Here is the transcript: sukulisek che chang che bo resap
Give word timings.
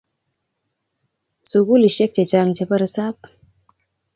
sukulisek 1.49 2.11
che 2.15 2.23
chang 2.31 2.51
che 2.57 2.63
bo 2.69 2.75
resap 2.81 3.17